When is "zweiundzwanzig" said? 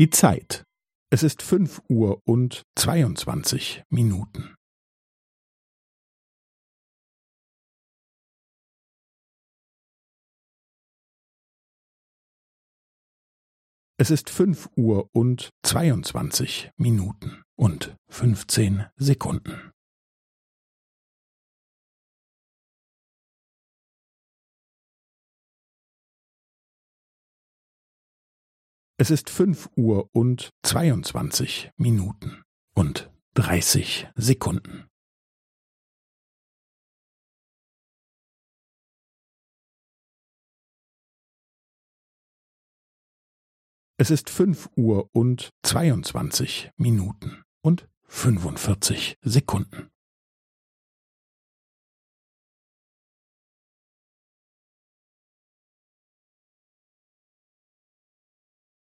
2.74-3.82, 15.62-16.70, 30.62-31.70, 45.62-46.70